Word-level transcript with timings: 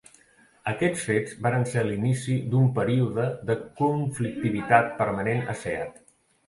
Aquests 0.69 1.03
fets 1.09 1.35
varen 1.47 1.67
ser 1.73 1.83
l'inici 1.89 2.39
d'un 2.55 2.73
període 2.81 3.29
de 3.51 3.61
conflictivitat 3.85 4.93
permanent 5.05 5.47
a 5.55 5.59
Seat. 5.65 6.07